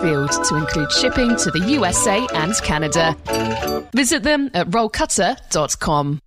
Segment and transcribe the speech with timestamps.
[0.00, 3.16] field to include shipping to the USA and Canada.
[3.92, 6.20] Visit them at rollcutter.com.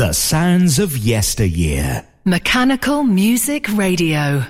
[0.00, 2.06] The sounds of yesteryear.
[2.24, 4.46] Mechanical Music Radio.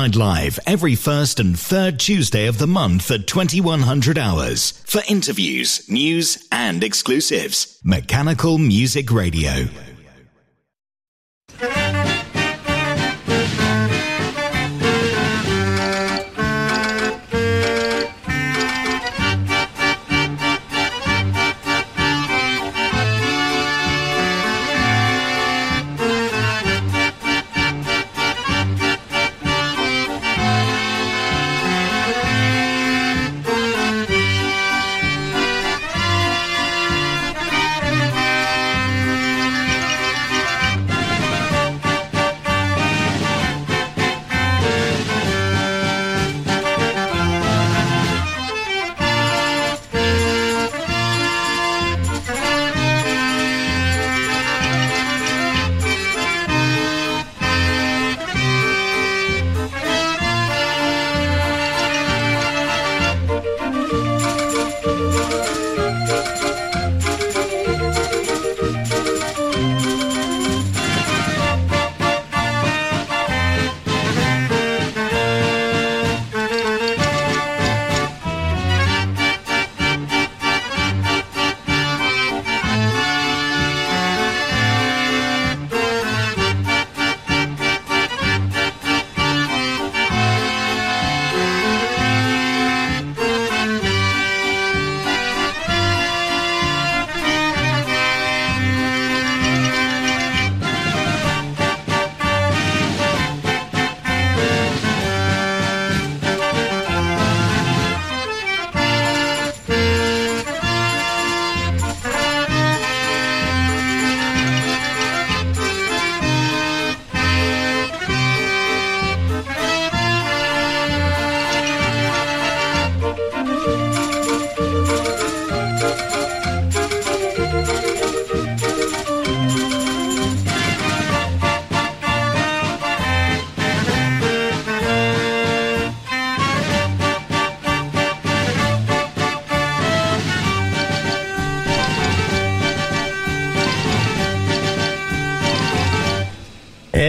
[0.00, 5.86] Night Live every first and third Tuesday of the month at 2100 hours for interviews,
[5.90, 7.78] news, and exclusives.
[7.84, 9.68] Mechanical Music Radio.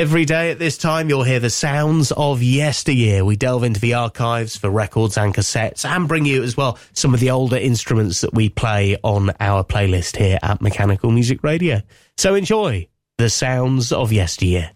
[0.01, 3.23] Every day at this time, you'll hear the sounds of yesteryear.
[3.23, 7.13] We delve into the archives for records and cassettes and bring you as well some
[7.13, 11.83] of the older instruments that we play on our playlist here at Mechanical Music Radio.
[12.17, 12.87] So enjoy
[13.19, 14.71] the sounds of yesteryear.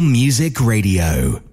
[0.00, 1.45] Music Radio.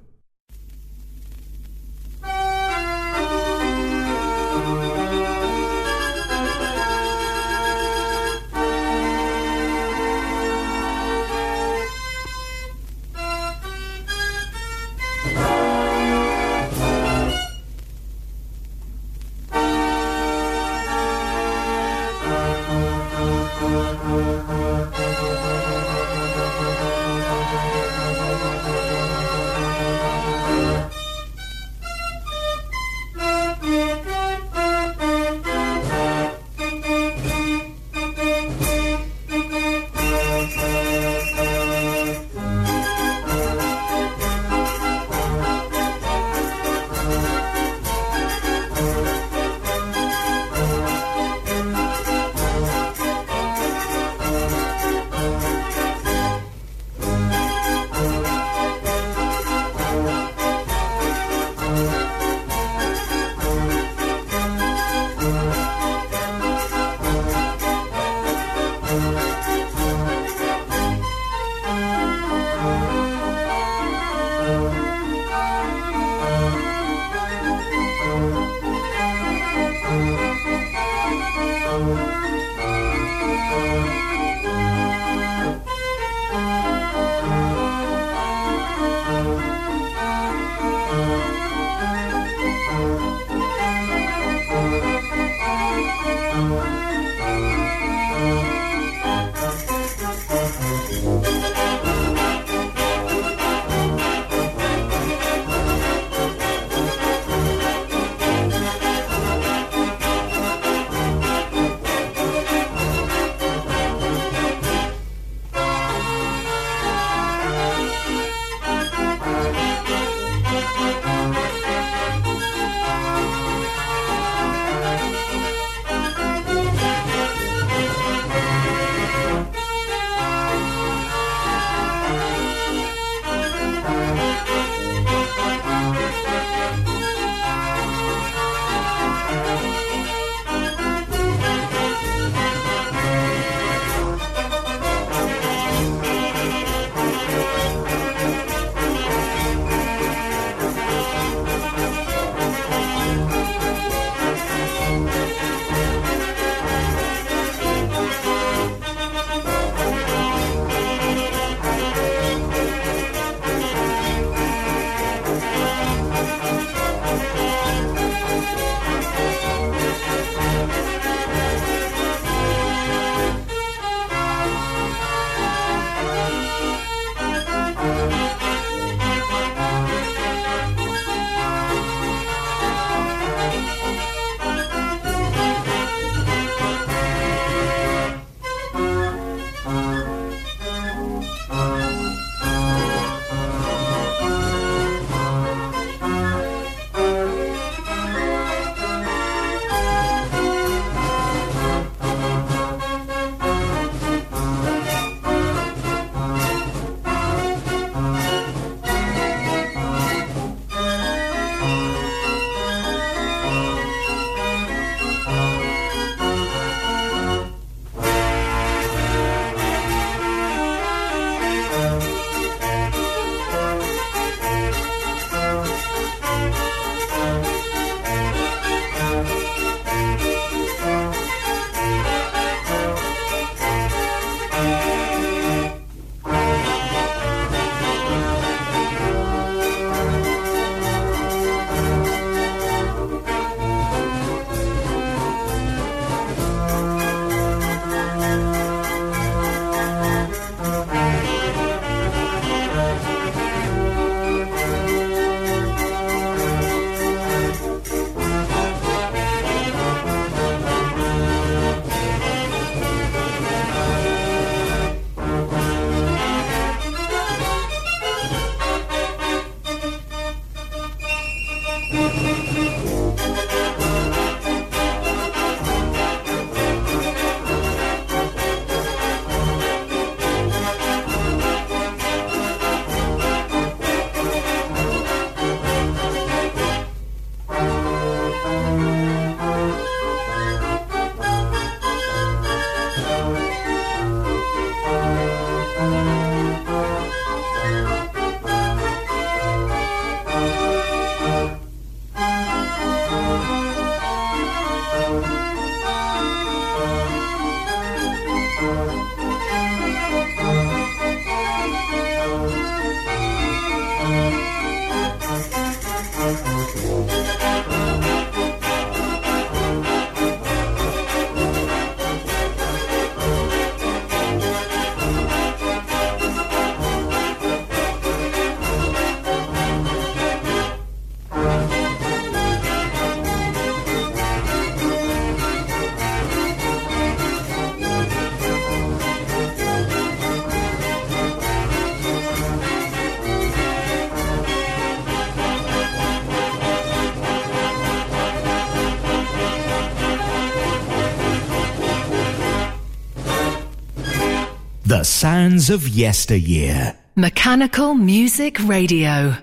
[354.93, 356.95] The sounds of yesteryear.
[357.15, 359.35] Mechanical Music Radio.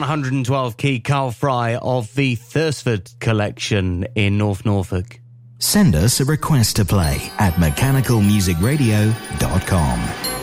[0.00, 5.20] 112 key Carl Frei of the Thursford collection in North Norfolk.
[5.58, 10.37] Send us a request to play at mechanicalmusicradio.com.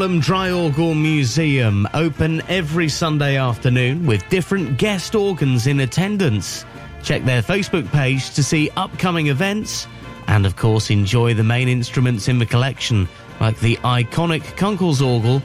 [0.00, 6.64] Haarlem Draaiorgel Museum open every Sunday afternoon with different guest organs in attendance.
[7.02, 9.86] Check their Facebook page to see upcoming events
[10.26, 13.06] and of course enjoy the main instruments in the collection
[13.40, 15.42] like the iconic Kunkelsorgel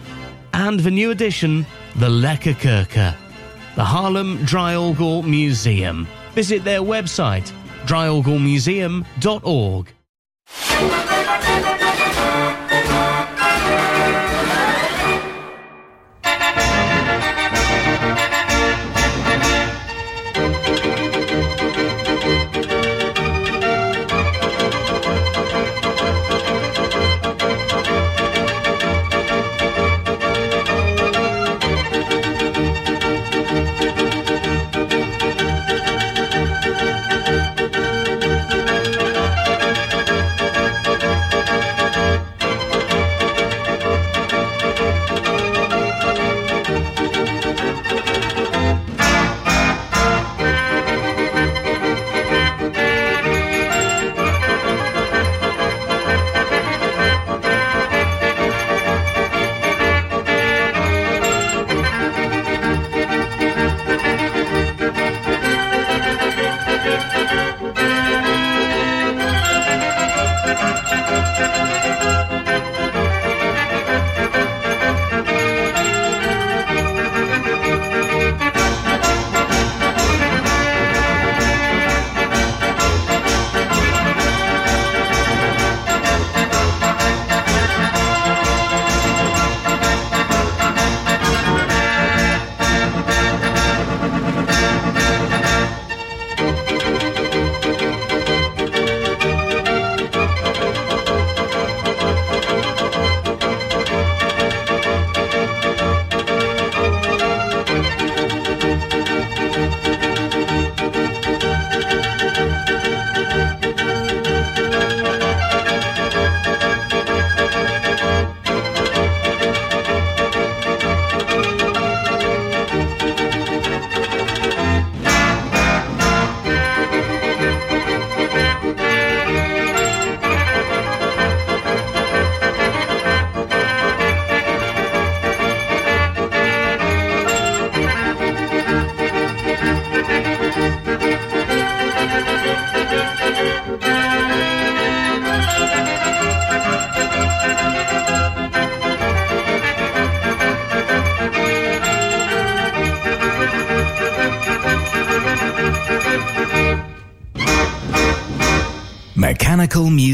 [0.53, 1.65] and the new addition,
[1.97, 3.13] the Lekkerkerker.
[3.75, 6.07] The Haarlem Draaiorgel Museum.
[6.33, 7.51] Visit their website,
[7.87, 9.91] draaiorgelmuseum.org.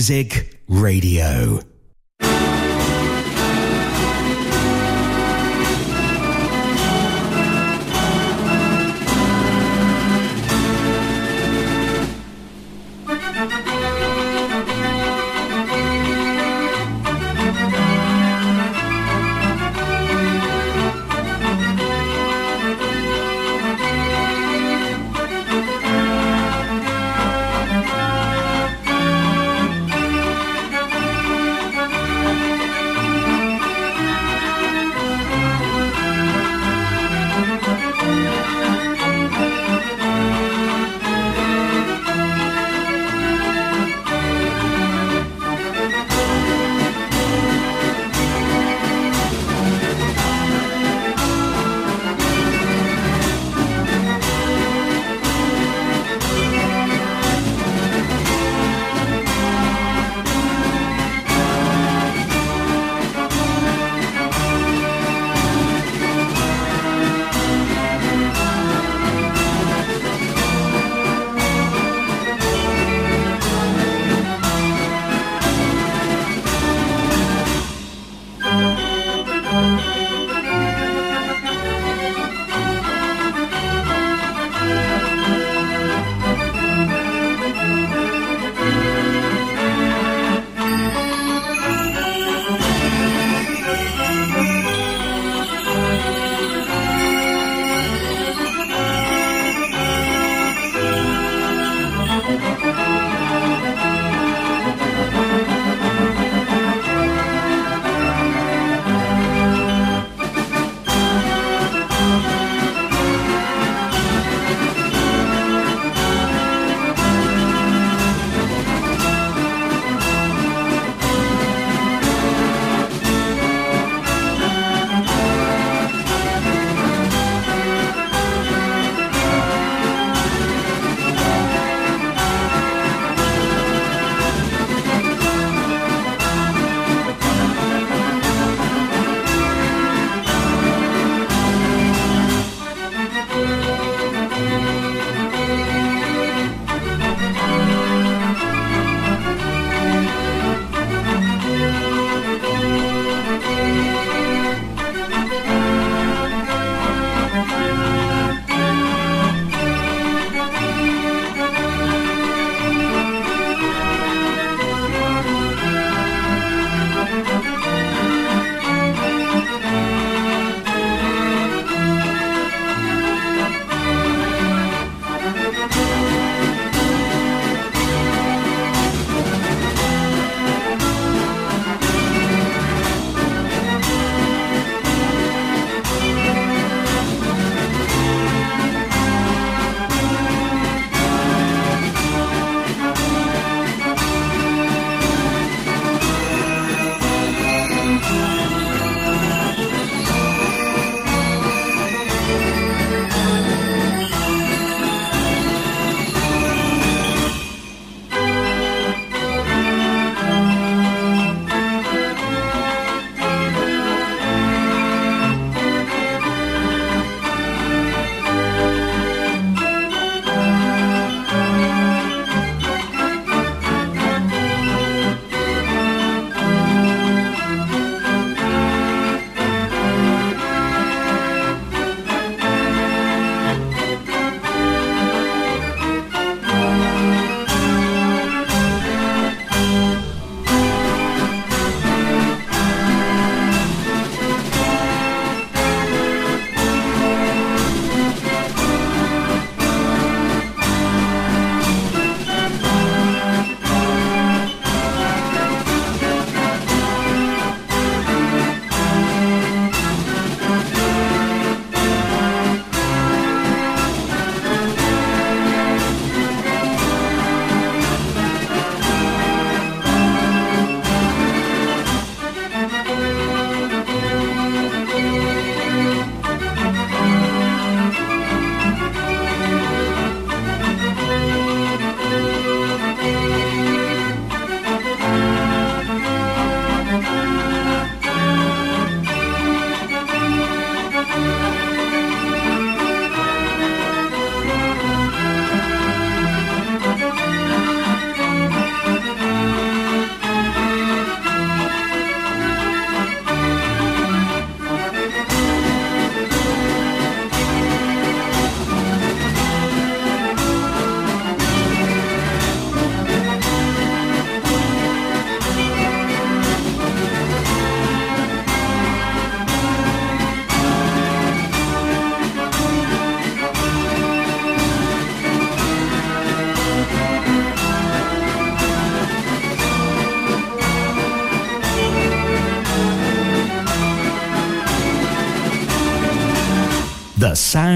[0.02, 0.51] Music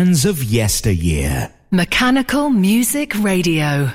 [0.05, 1.51] Sounds of yesteryear.
[1.71, 3.91] Mechanical Music Radio.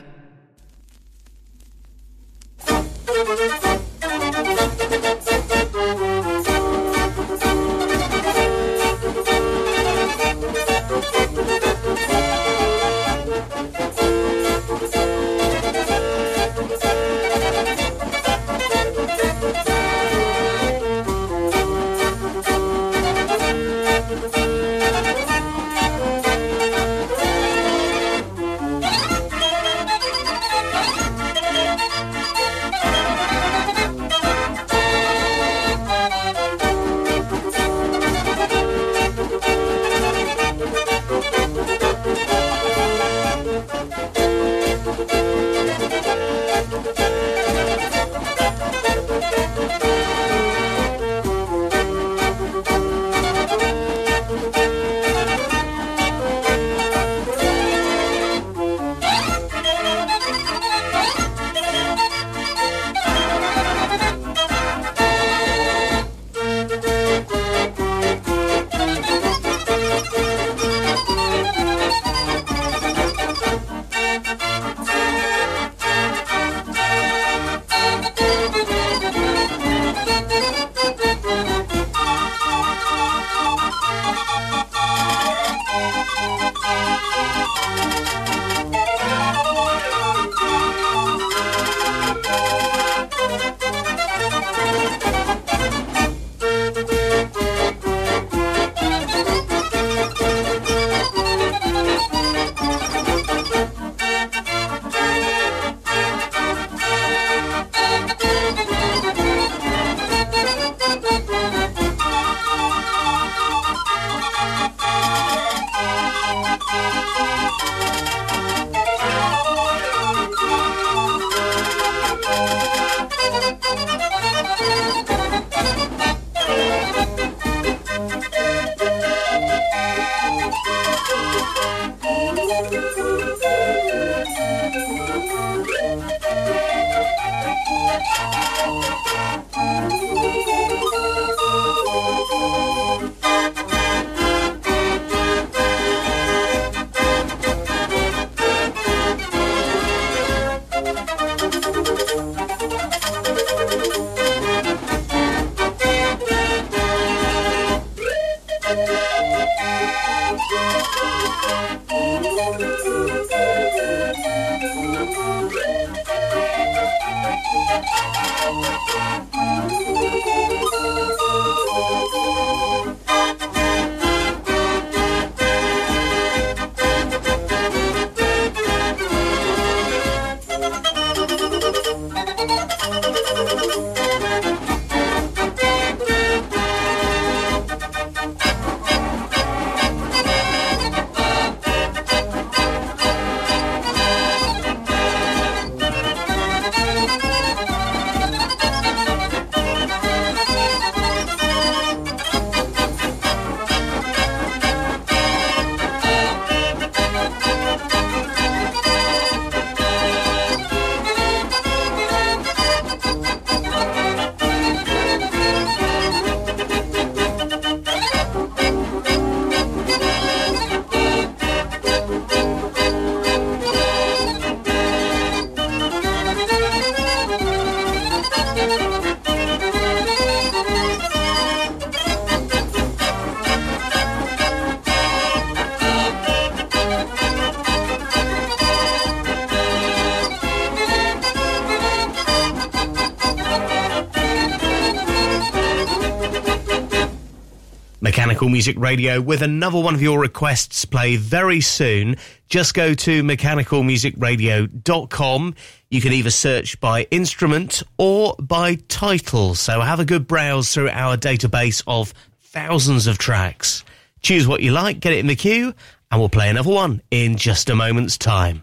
[248.51, 252.17] Music Radio with another one of your requests play very soon.
[252.49, 255.55] Just go to mechanicalmusicradio.com.
[255.89, 259.55] You can either search by instrument or by title.
[259.55, 263.85] So have a good browse through our database of thousands of tracks.
[264.23, 265.73] Choose what you like, get it in the queue,
[266.11, 268.63] and we'll play another one in just a moment's time.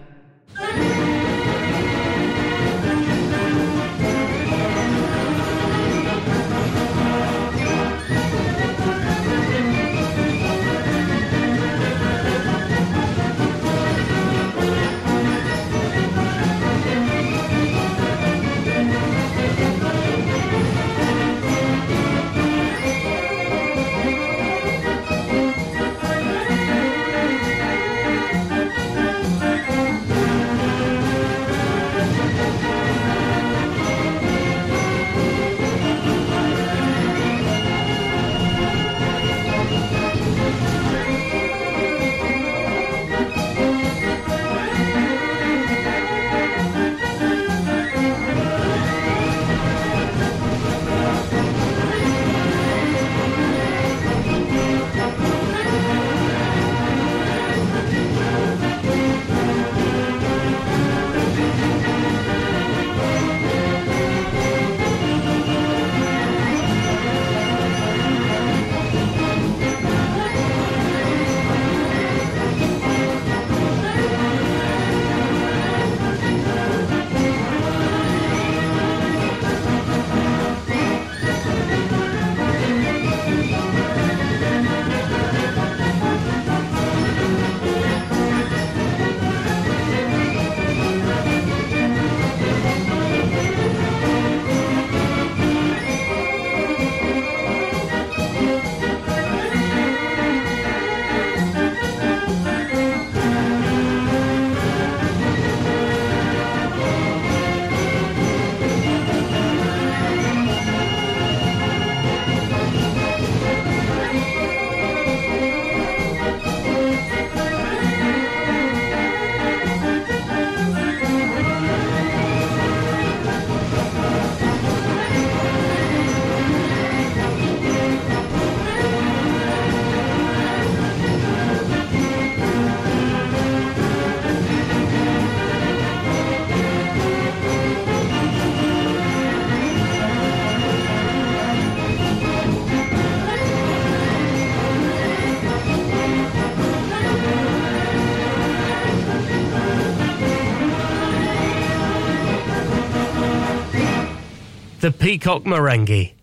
[154.81, 156.13] The Peacock Marenghi.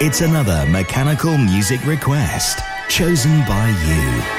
[0.00, 4.37] It's another mechanical music request chosen by you.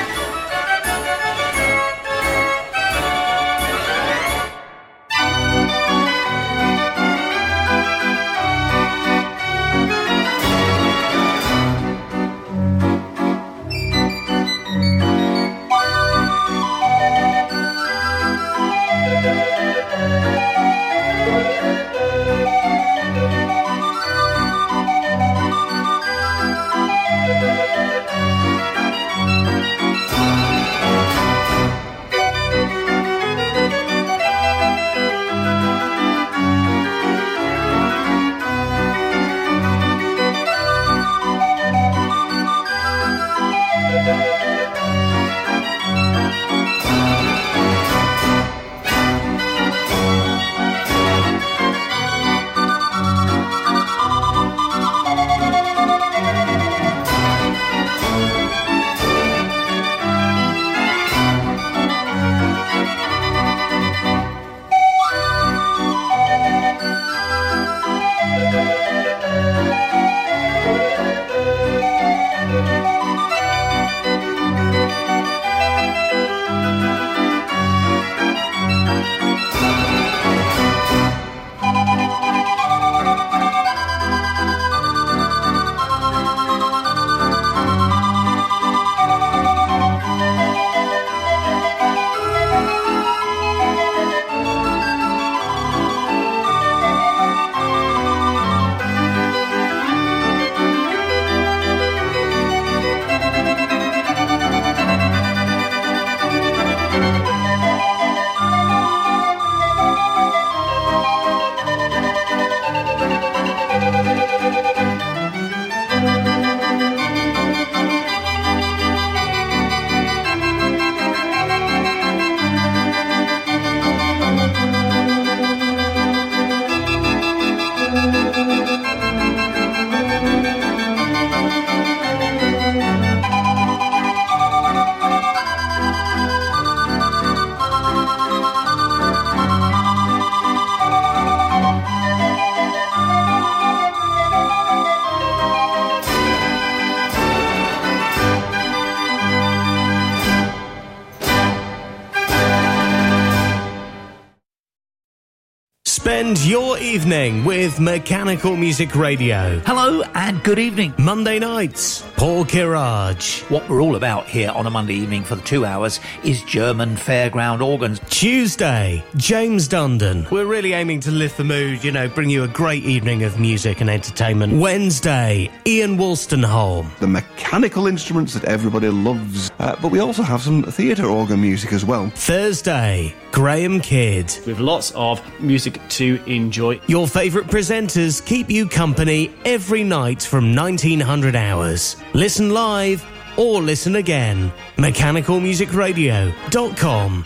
[156.46, 159.60] Your evening with Mechanical Music Radio.
[159.66, 160.94] Hello and good evening.
[160.98, 163.42] Monday nights, Paul Kirage.
[163.50, 166.96] What we're all about here on a Monday evening for the two hours is German
[166.96, 167.99] fairground organs.
[168.20, 170.30] Tuesday, James Dundon.
[170.30, 173.40] We're really aiming to lift the mood, you know, bring you a great evening of
[173.40, 174.60] music and entertainment.
[174.60, 176.94] Wednesday, Ian Wolstenholme.
[177.00, 179.50] The mechanical instruments that everybody loves.
[179.58, 182.10] Uh, but we also have some theatre organ music as well.
[182.10, 184.38] Thursday, Graham Kidd.
[184.46, 186.82] With lots of music to enjoy.
[186.88, 191.96] Your favourite presenters keep you company every night from 1900 hours.
[192.14, 193.02] Listen live
[193.38, 194.52] or listen again.
[194.76, 197.26] MechanicalMusicRadio.com.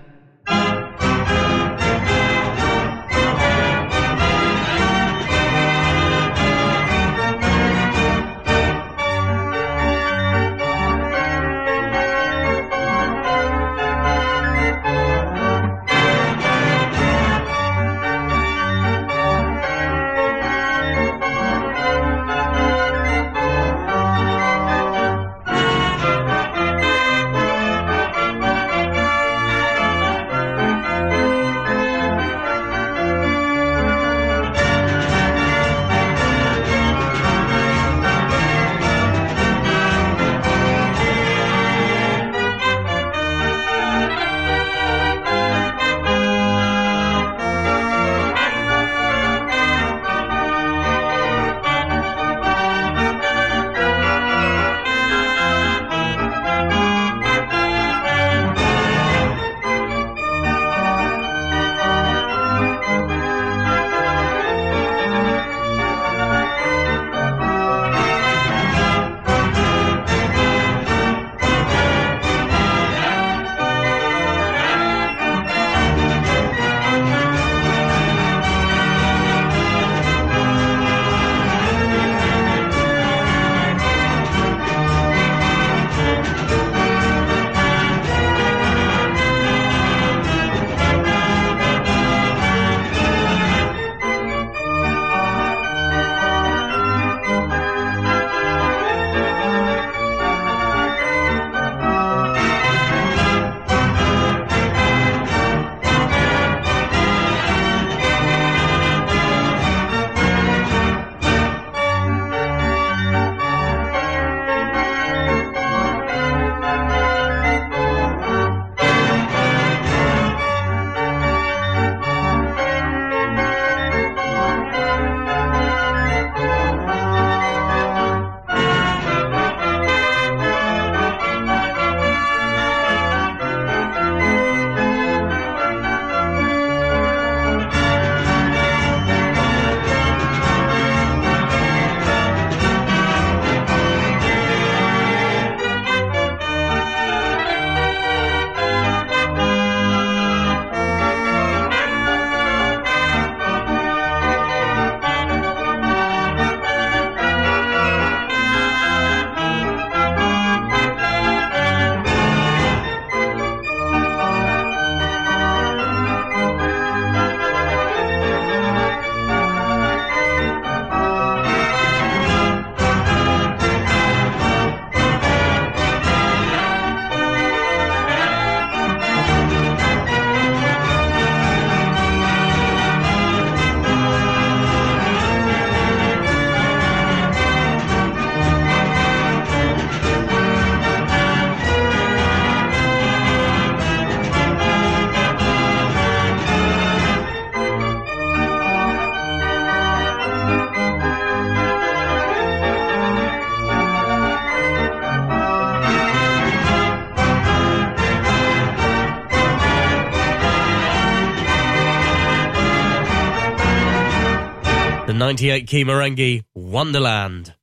[215.21, 217.53] 98 key Marenghi Wonderland.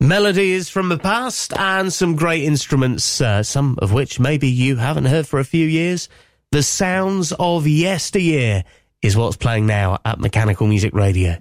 [0.00, 5.04] Melodies from the past and some great instruments, uh, some of which maybe you haven't
[5.04, 6.08] heard for a few years.
[6.50, 8.64] The sounds of yesteryear
[9.02, 11.36] is what's playing now at Mechanical Music Radio.